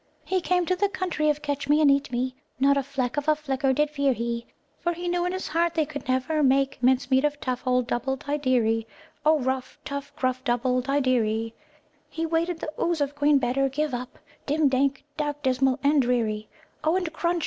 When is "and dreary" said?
15.83-16.49